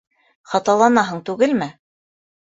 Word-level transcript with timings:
—Хаталанаһың 0.53 1.19
түгелме? 1.29 1.67